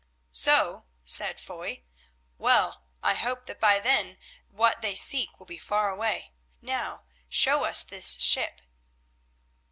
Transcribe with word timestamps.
"So," 0.31 0.87
said 1.03 1.39
Foy, 1.39 1.83
"well, 2.39 2.85
I 3.03 3.13
hope 3.13 3.45
that 3.45 3.59
by 3.59 3.79
then 3.79 4.17
what 4.49 4.81
they 4.81 4.95
seek 4.95 5.37
will 5.37 5.45
be 5.45 5.59
far 5.59 5.91
away. 5.91 6.33
Now 6.59 7.03
show 7.29 7.65
us 7.65 7.83
this 7.83 8.19
ship." 8.19 8.61